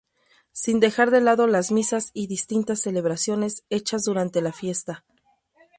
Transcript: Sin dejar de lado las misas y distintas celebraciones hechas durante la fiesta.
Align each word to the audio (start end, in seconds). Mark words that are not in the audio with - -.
Sin 0.51 0.79
dejar 0.79 1.11
de 1.11 1.21
lado 1.21 1.45
las 1.45 1.71
misas 1.71 2.09
y 2.15 2.25
distintas 2.25 2.79
celebraciones 2.81 3.65
hechas 3.69 4.01
durante 4.01 4.41
la 4.41 4.51
fiesta. 4.51 5.05